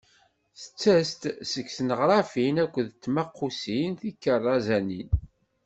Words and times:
Tettas-d 0.59 1.23
seg 1.51 1.67
tneɣrafin 1.77 2.55
akked 2.63 2.87
tmaqqusin 3.03 3.91
tikerrazanin. 3.99 5.09